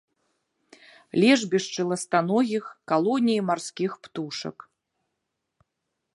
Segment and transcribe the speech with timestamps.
[1.23, 4.57] Лежбішчы ластаногіх, калоніі марскіх птушак.